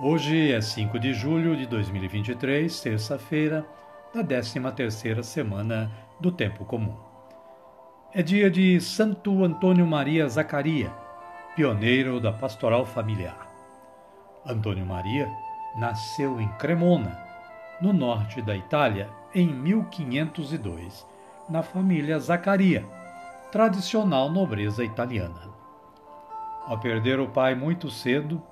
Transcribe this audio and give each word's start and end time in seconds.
Hoje 0.00 0.50
é 0.50 0.58
5 0.58 0.98
de 0.98 1.12
julho 1.12 1.54
de 1.54 1.66
2023, 1.66 2.80
terça-feira, 2.80 3.66
da 4.14 4.24
13ª 4.24 5.22
semana 5.22 5.92
do 6.18 6.32
Tempo 6.32 6.64
Comum. 6.64 6.96
É 8.10 8.22
dia 8.22 8.50
de 8.50 8.80
Santo 8.80 9.44
Antônio 9.44 9.86
Maria 9.86 10.26
Zacaria, 10.30 10.90
pioneiro 11.54 12.18
da 12.20 12.32
pastoral 12.32 12.86
familiar. 12.86 13.46
Antônio 14.46 14.86
Maria 14.86 15.28
nasceu 15.76 16.40
em 16.40 16.48
Cremona, 16.54 17.14
no 17.78 17.92
norte 17.92 18.40
da 18.40 18.56
Itália, 18.56 19.10
em 19.34 19.46
1502, 19.46 21.06
na 21.50 21.62
família 21.62 22.18
Zacaria, 22.18 22.82
tradicional 23.52 24.30
nobreza 24.30 24.82
italiana. 24.82 25.52
Ao 26.66 26.78
perder 26.78 27.20
o 27.20 27.28
pai 27.28 27.54
muito 27.54 27.90
cedo, 27.90 28.42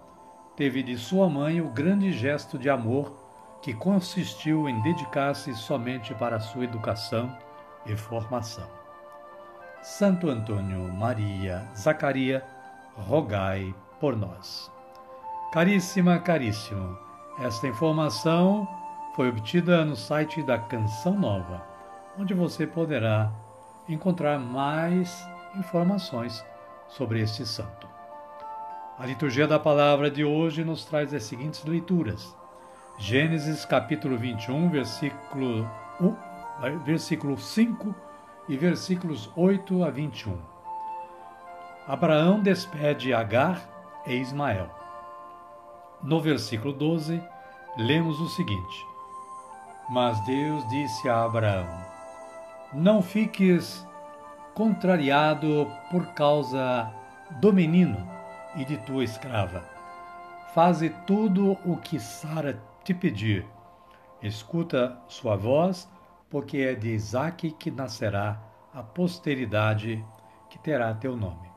teve 0.60 0.82
de 0.82 0.98
sua 0.98 1.26
mãe 1.26 1.58
o 1.58 1.70
grande 1.70 2.12
gesto 2.12 2.58
de 2.58 2.68
amor 2.68 3.14
que 3.62 3.72
consistiu 3.72 4.68
em 4.68 4.78
dedicar-se 4.82 5.54
somente 5.54 6.12
para 6.12 6.38
sua 6.38 6.64
educação 6.64 7.34
e 7.86 7.96
formação. 7.96 8.68
Santo 9.80 10.28
Antônio 10.28 10.92
Maria 10.92 11.66
Zacaria, 11.74 12.44
rogai 12.94 13.74
por 13.98 14.14
nós. 14.14 14.70
Caríssima, 15.50 16.18
caríssimo, 16.18 16.94
esta 17.38 17.66
informação 17.66 18.68
foi 19.16 19.30
obtida 19.30 19.82
no 19.82 19.96
site 19.96 20.42
da 20.42 20.58
Canção 20.58 21.18
Nova, 21.18 21.66
onde 22.18 22.34
você 22.34 22.66
poderá 22.66 23.32
encontrar 23.88 24.38
mais 24.38 25.26
informações 25.56 26.44
sobre 26.86 27.22
este 27.22 27.46
santo. 27.46 27.89
A 29.00 29.06
liturgia 29.06 29.48
da 29.48 29.58
palavra 29.58 30.10
de 30.10 30.22
hoje 30.22 30.62
nos 30.62 30.84
traz 30.84 31.14
as 31.14 31.22
seguintes 31.22 31.64
leituras. 31.64 32.36
Gênesis 32.98 33.64
capítulo 33.64 34.18
21, 34.18 34.68
versículo 34.68 35.66
1, 35.98 36.80
versículo 36.84 37.38
5 37.38 37.94
e 38.46 38.58
versículos 38.58 39.30
8 39.34 39.84
a 39.84 39.90
21. 39.90 40.36
Abraão 41.88 42.42
despede 42.42 43.14
Agar 43.14 43.66
e 44.06 44.16
Ismael. 44.16 44.68
No 46.02 46.20
versículo 46.20 46.74
12, 46.74 47.22
lemos 47.78 48.20
o 48.20 48.28
seguinte: 48.28 48.84
Mas 49.88 50.22
Deus 50.26 50.68
disse 50.68 51.08
a 51.08 51.24
Abraão: 51.24 51.66
Não 52.74 53.00
fiques 53.00 53.82
contrariado 54.52 55.66
por 55.90 56.08
causa 56.08 56.92
do 57.40 57.50
menino 57.50 58.19
e 58.56 58.64
de 58.64 58.76
tua 58.78 59.04
escrava. 59.04 59.64
Faze 60.54 60.90
tudo 61.06 61.52
o 61.64 61.76
que 61.76 62.00
Sara 62.00 62.60
te 62.84 62.92
pedir. 62.92 63.46
Escuta 64.22 64.98
sua 65.08 65.36
voz, 65.36 65.88
porque 66.28 66.58
é 66.58 66.74
de 66.74 66.88
Isaque 66.88 67.52
que 67.52 67.70
nascerá 67.70 68.40
a 68.74 68.82
posteridade 68.82 70.04
que 70.48 70.58
terá 70.58 70.92
teu 70.94 71.16
nome. 71.16 71.48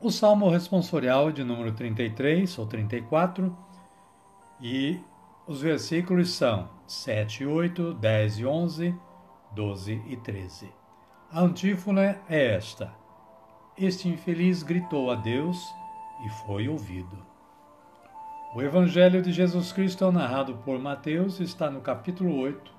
O 0.00 0.10
salmo 0.10 0.50
responsorial 0.50 1.32
de 1.32 1.42
número 1.42 1.72
33 1.72 2.58
ou 2.58 2.66
34 2.66 3.56
e 4.60 5.00
os 5.46 5.62
versículos 5.62 6.30
são 6.32 6.68
7, 6.86 7.46
8, 7.46 7.94
10 7.94 8.38
e 8.38 8.46
11, 8.46 8.94
12 9.52 10.02
e 10.06 10.16
13. 10.16 10.72
A 11.30 11.40
antífona 11.40 12.20
é 12.28 12.54
esta 12.54 13.03
este 13.76 14.08
infeliz 14.08 14.62
gritou 14.62 15.10
a 15.10 15.16
Deus 15.16 15.74
e 16.24 16.28
foi 16.28 16.68
ouvido. 16.68 17.18
O 18.54 18.62
Evangelho 18.62 19.20
de 19.20 19.32
Jesus 19.32 19.72
Cristo, 19.72 20.12
narrado 20.12 20.54
por 20.58 20.78
Mateus, 20.78 21.40
está 21.40 21.68
no 21.68 21.80
capítulo 21.80 22.38
8, 22.38 22.72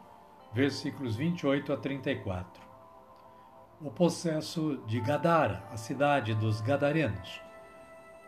versículos 0.54 1.18
28 1.18 1.74
a 1.74 1.78
34. 1.78 2.64
O 3.82 3.92
processo 3.92 4.82
de 4.88 5.02
Gadara, 5.02 5.64
a 5.70 5.76
cidade 5.76 6.34
dos 6.34 6.62
Gadarenos. 6.62 7.42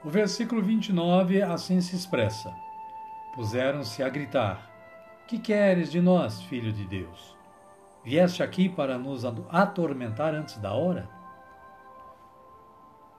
O 0.03 0.09
versículo 0.09 0.61
29 0.61 1.41
assim 1.41 1.79
se 1.79 1.95
expressa: 1.95 2.53
Puseram-se 3.34 4.03
a 4.03 4.09
gritar: 4.09 4.69
Que 5.25 5.39
queres 5.39 5.89
de 5.89 6.01
nós, 6.01 6.41
filho 6.41 6.73
de 6.73 6.85
Deus? 6.85 7.34
Vieste 8.03 8.44
aqui 8.44 8.67
para 8.67 8.97
nos 8.97 9.23
atormentar 9.23 10.35
antes 10.35 10.57
da 10.57 10.73
hora? 10.73 11.16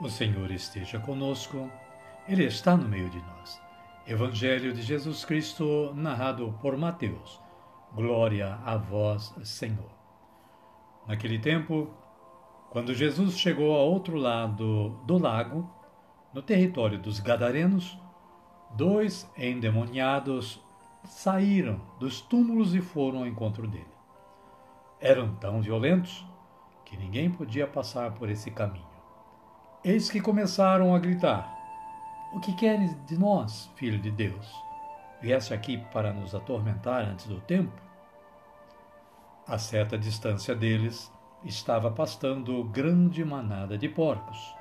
O 0.00 0.08
Senhor 0.08 0.48
esteja 0.52 1.00
conosco, 1.00 1.68
Ele 2.28 2.44
está 2.44 2.76
no 2.76 2.88
meio 2.88 3.10
de 3.10 3.20
nós. 3.20 3.60
Evangelho 4.06 4.72
de 4.72 4.80
Jesus 4.80 5.24
Cristo, 5.24 5.92
narrado 5.92 6.56
por 6.62 6.76
Mateus. 6.76 7.42
Glória 7.92 8.60
a 8.64 8.76
vós, 8.76 9.34
Senhor. 9.42 9.90
Naquele 11.04 11.40
tempo, 11.40 11.90
quando 12.70 12.94
Jesus 12.94 13.36
chegou 13.36 13.74
ao 13.74 13.90
outro 13.90 14.16
lado 14.16 14.90
do 15.04 15.18
lago, 15.18 15.68
no 16.32 16.42
território 16.42 17.00
dos 17.00 17.18
Gadarenos, 17.18 17.98
dois 18.76 19.28
endemoniados 19.36 20.62
saíram 21.02 21.80
dos 21.98 22.20
túmulos 22.20 22.72
e 22.72 22.80
foram 22.80 23.18
ao 23.18 23.26
encontro 23.26 23.66
dele. 23.66 23.90
Eram 25.00 25.34
tão 25.34 25.60
violentos 25.60 26.24
que 26.84 26.96
ninguém 26.96 27.28
podia 27.28 27.66
passar 27.66 28.12
por 28.12 28.30
esse 28.30 28.48
caminho. 28.52 28.87
Eis 29.84 30.10
que 30.10 30.20
começaram 30.20 30.92
a 30.92 30.98
gritar: 30.98 31.56
O 32.32 32.40
que 32.40 32.52
queres 32.52 32.96
de 33.06 33.16
nós, 33.16 33.70
filho 33.76 33.98
de 34.00 34.10
Deus? 34.10 34.52
Vieste 35.22 35.54
aqui 35.54 35.78
para 35.92 36.12
nos 36.12 36.34
atormentar 36.34 37.04
antes 37.04 37.26
do 37.26 37.40
tempo? 37.40 37.80
A 39.46 39.56
certa 39.56 39.96
distância 39.96 40.52
deles 40.52 41.12
estava 41.44 41.92
pastando 41.92 42.64
grande 42.64 43.24
manada 43.24 43.78
de 43.78 43.88
porcos. 43.88 44.52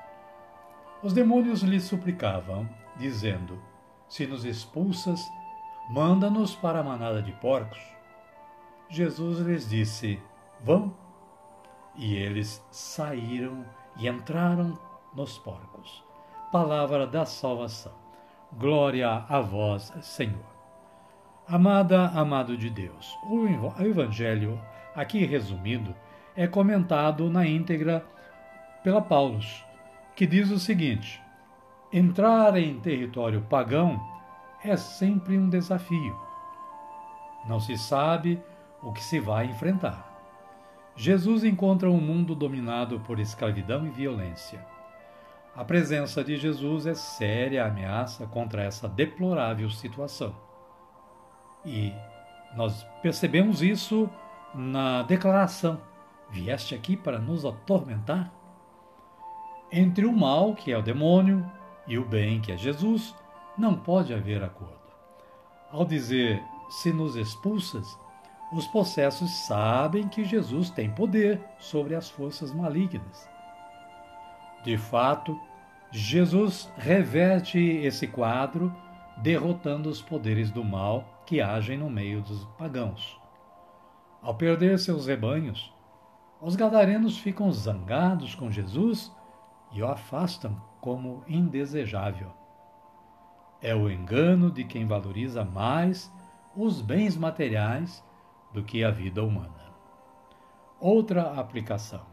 Os 1.01 1.13
demônios 1.13 1.63
lhe 1.63 1.79
suplicavam, 1.79 2.69
dizendo: 2.95 3.59
Se 4.07 4.27
nos 4.27 4.45
expulsas, 4.45 5.19
manda-nos 5.89 6.55
para 6.55 6.81
a 6.81 6.83
manada 6.83 7.23
de 7.23 7.31
porcos. 7.31 7.81
Jesus 8.87 9.39
lhes 9.39 9.67
disse: 9.67 10.21
Vão. 10.63 10.95
E 11.95 12.15
eles 12.15 12.63
saíram 12.69 13.65
e 13.97 14.07
entraram 14.07 14.77
nos 15.17 15.39
porcos. 15.39 16.03
Palavra 16.51 17.07
da 17.07 17.25
salvação. 17.25 17.91
Glória 18.53 19.25
a 19.27 19.41
vós, 19.41 19.91
Senhor. 20.01 20.45
Amada, 21.47 22.05
amado 22.09 22.55
de 22.55 22.69
Deus, 22.69 23.17
o 23.23 23.47
Evangelho, 23.83 24.61
aqui 24.95 25.25
resumido, 25.25 25.95
é 26.35 26.45
comentado 26.45 27.29
na 27.31 27.47
íntegra 27.47 28.05
pela 28.83 29.01
Paulus, 29.01 29.65
que 30.15 30.27
diz 30.27 30.51
o 30.51 30.59
seguinte: 30.59 31.19
entrar 31.91 32.55
em 32.55 32.79
território 32.79 33.41
pagão 33.41 33.99
é 34.63 34.77
sempre 34.77 35.37
um 35.37 35.49
desafio. 35.49 36.15
Não 37.47 37.59
se 37.59 37.75
sabe 37.75 38.41
o 38.83 38.93
que 38.93 39.03
se 39.03 39.19
vai 39.19 39.45
enfrentar. 39.45 40.05
Jesus 40.95 41.43
encontra 41.43 41.89
um 41.89 41.99
mundo 41.99 42.35
dominado 42.35 42.99
por 42.99 43.19
escravidão 43.19 43.87
e 43.87 43.89
violência. 43.89 44.76
A 45.57 45.65
presença 45.65 46.23
de 46.23 46.37
Jesus 46.37 46.85
é 46.85 46.93
séria 46.93 47.65
ameaça 47.65 48.27
contra 48.27 48.61
essa 48.61 48.87
deplorável 48.87 49.67
situação. 49.71 50.35
E 51.65 51.91
nós 52.55 52.83
percebemos 53.01 53.63
isso 53.63 54.07
na 54.53 55.01
declaração: 55.01 55.81
Vieste 56.29 56.75
aqui 56.75 56.95
para 56.95 57.17
nos 57.17 57.43
atormentar? 57.43 58.31
Entre 59.71 60.05
o 60.05 60.13
mal, 60.13 60.53
que 60.53 60.71
é 60.71 60.77
o 60.77 60.83
demônio, 60.83 61.43
e 61.87 61.97
o 61.97 62.05
bem, 62.05 62.39
que 62.39 62.51
é 62.51 62.57
Jesus, 62.57 63.15
não 63.57 63.73
pode 63.73 64.13
haver 64.13 64.43
acordo. 64.43 64.77
Ao 65.71 65.83
dizer 65.83 66.39
se 66.69 66.93
nos 66.93 67.15
expulsas, 67.15 67.97
os 68.53 68.67
possessos 68.67 69.31
sabem 69.47 70.07
que 70.07 70.23
Jesus 70.23 70.69
tem 70.69 70.91
poder 70.91 71.41
sobre 71.57 71.95
as 71.95 72.07
forças 72.07 72.53
malignas. 72.53 73.27
De 74.63 74.77
fato, 74.77 75.39
Jesus 75.91 76.71
reverte 76.77 77.59
esse 77.59 78.07
quadro 78.07 78.73
derrotando 79.17 79.89
os 79.89 80.01
poderes 80.01 80.51
do 80.51 80.63
mal 80.63 81.23
que 81.25 81.41
agem 81.41 81.77
no 81.77 81.89
meio 81.89 82.21
dos 82.21 82.45
pagãos. 82.57 83.19
Ao 84.21 84.35
perder 84.35 84.77
seus 84.79 85.07
rebanhos, 85.07 85.73
os 86.41 86.55
gadarenos 86.55 87.17
ficam 87.17 87.51
zangados 87.51 88.35
com 88.35 88.51
Jesus 88.51 89.11
e 89.71 89.81
o 89.81 89.87
afastam 89.87 90.61
como 90.81 91.23
indesejável. 91.27 92.31
É 93.61 93.73
o 93.73 93.89
engano 93.89 94.51
de 94.51 94.63
quem 94.63 94.85
valoriza 94.85 95.43
mais 95.43 96.13
os 96.55 96.81
bens 96.81 97.17
materiais 97.17 98.03
do 98.53 98.63
que 98.63 98.83
a 98.83 98.91
vida 98.91 99.23
humana. 99.23 99.73
Outra 100.79 101.39
aplicação. 101.39 102.05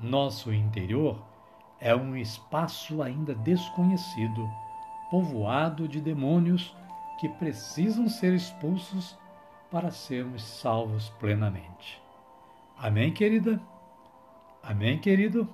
Nosso 0.00 0.52
interior 0.52 1.33
é 1.84 1.94
um 1.94 2.16
espaço 2.16 3.02
ainda 3.02 3.34
desconhecido, 3.34 4.50
povoado 5.10 5.86
de 5.86 6.00
demônios 6.00 6.74
que 7.20 7.28
precisam 7.28 8.08
ser 8.08 8.32
expulsos 8.32 9.18
para 9.70 9.90
sermos 9.90 10.42
salvos 10.42 11.10
plenamente. 11.20 12.02
Amém, 12.78 13.12
querida? 13.12 13.60
Amém, 14.62 14.98
querido? 14.98 15.46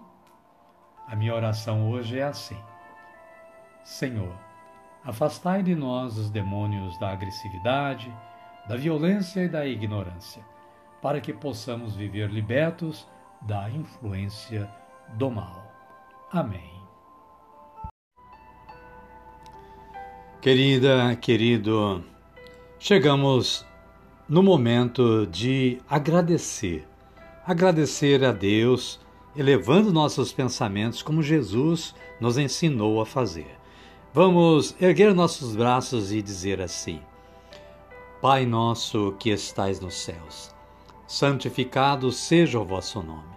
A 1.05 1.17
minha 1.17 1.35
oração 1.35 1.91
hoje 1.91 2.21
é 2.21 2.23
assim: 2.23 2.56
Senhor, 3.83 4.33
afastai 5.05 5.65
de 5.65 5.75
nós 5.75 6.17
os 6.17 6.31
demônios 6.31 6.97
da 7.00 7.11
agressividade, 7.11 8.09
da 8.69 8.76
violência 8.76 9.41
e 9.43 9.49
da 9.49 9.67
ignorância, 9.67 10.44
para 11.03 11.21
que 11.21 11.33
possamos 11.33 11.97
viver 11.97 12.31
libertos 12.31 13.05
da 13.43 13.69
influência 13.69 14.71
do 15.14 15.28
mal. 15.28 15.70
Amém. 16.33 16.71
Querida, 20.41 21.17
querido, 21.17 22.05
chegamos 22.79 23.67
no 24.29 24.41
momento 24.41 25.27
de 25.27 25.83
agradecer. 25.89 26.87
Agradecer 27.45 28.25
a 28.25 28.31
Deus, 28.31 29.01
elevando 29.37 29.93
nossos 29.93 30.33
pensamentos 30.33 31.03
como 31.03 31.21
Jesus 31.21 31.97
nos 32.21 32.39
ensinou 32.39 33.01
a 33.01 33.07
fazer. 33.07 33.59
Vamos 34.15 34.77
erguer 34.81 35.13
nossos 35.13 35.57
braços 35.57 36.13
e 36.13 36.23
dizer 36.23 36.61
assim: 36.61 37.01
Pai 38.23 38.47
nosso 38.47 39.17
que 39.19 39.31
estais 39.31 39.81
nos 39.81 39.95
céus, 39.95 40.55
santificado 41.09 42.13
seja 42.13 42.61
o 42.61 42.65
vosso 42.65 43.03
nome. 43.03 43.35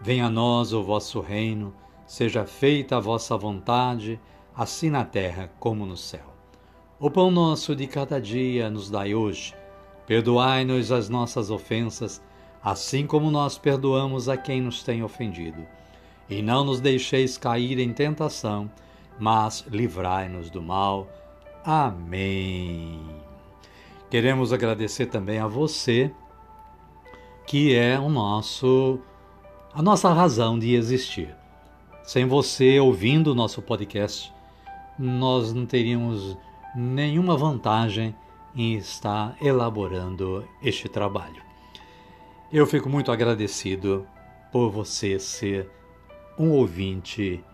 Venha 0.00 0.26
a 0.26 0.30
nós 0.30 0.72
o 0.72 0.84
vosso 0.84 1.20
reino 1.20 1.74
Seja 2.08 2.46
feita 2.46 2.96
a 2.96 3.00
vossa 3.00 3.36
vontade, 3.36 4.18
assim 4.56 4.88
na 4.88 5.04
terra 5.04 5.52
como 5.60 5.84
no 5.84 5.94
céu. 5.94 6.34
O 6.98 7.10
pão 7.10 7.30
nosso 7.30 7.76
de 7.76 7.86
cada 7.86 8.18
dia 8.18 8.70
nos 8.70 8.88
dai 8.88 9.14
hoje. 9.14 9.54
Perdoai-nos 10.06 10.90
as 10.90 11.10
nossas 11.10 11.50
ofensas, 11.50 12.22
assim 12.64 13.06
como 13.06 13.30
nós 13.30 13.58
perdoamos 13.58 14.26
a 14.26 14.38
quem 14.38 14.62
nos 14.62 14.82
tem 14.82 15.02
ofendido. 15.02 15.66
E 16.30 16.40
não 16.40 16.64
nos 16.64 16.80
deixeis 16.80 17.36
cair 17.36 17.78
em 17.78 17.92
tentação, 17.92 18.70
mas 19.20 19.66
livrai-nos 19.68 20.48
do 20.48 20.62
mal. 20.62 21.06
Amém. 21.62 23.02
Queremos 24.08 24.50
agradecer 24.50 25.06
também 25.06 25.40
a 25.40 25.46
você, 25.46 26.10
que 27.46 27.76
é 27.76 27.98
o 27.98 28.08
nosso 28.08 28.98
a 29.74 29.82
nossa 29.82 30.10
razão 30.10 30.58
de 30.58 30.74
existir. 30.74 31.37
Sem 32.08 32.24
você 32.24 32.80
ouvindo 32.80 33.32
o 33.32 33.34
nosso 33.34 33.60
podcast, 33.60 34.32
nós 34.98 35.52
não 35.52 35.66
teríamos 35.66 36.38
nenhuma 36.74 37.36
vantagem 37.36 38.16
em 38.56 38.76
estar 38.76 39.36
elaborando 39.42 40.42
este 40.62 40.88
trabalho. 40.88 41.42
Eu 42.50 42.66
fico 42.66 42.88
muito 42.88 43.12
agradecido 43.12 44.06
por 44.50 44.70
você 44.70 45.18
ser 45.18 45.68
um 46.38 46.48
ouvinte 46.52 47.44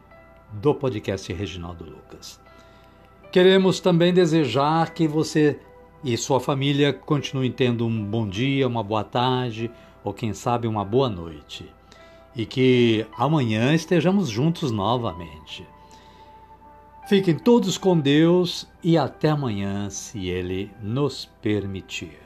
do 0.52 0.73
podcast 0.73 1.32
Reginaldo 1.32 1.84
Lucas. 1.84 2.40
Queremos 3.32 3.80
também 3.80 4.14
desejar 4.14 4.94
que 4.94 5.08
você 5.08 5.58
e 6.04 6.16
sua 6.16 6.38
família 6.38 6.92
continuem 6.92 7.50
tendo 7.50 7.84
um 7.84 8.04
bom 8.04 8.28
dia, 8.28 8.68
uma 8.68 8.84
boa 8.84 9.02
tarde 9.02 9.68
ou 10.04 10.14
quem 10.14 10.32
sabe 10.32 10.68
uma 10.68 10.84
boa 10.84 11.08
noite 11.08 11.74
e 12.35 12.45
que 12.45 13.07
amanhã 13.17 13.75
estejamos 13.75 14.29
juntos 14.29 14.71
novamente. 14.71 15.67
Fiquem 17.07 17.38
todos 17.38 17.76
com 17.76 17.99
Deus 17.99 18.67
e 18.83 18.97
até 18.97 19.29
amanhã, 19.29 19.91
se 19.91 20.26
Ele 20.29 20.71
nos 20.83 21.26
permitir. 21.43 22.24